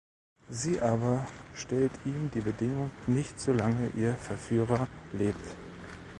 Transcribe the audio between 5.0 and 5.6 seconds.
lebt.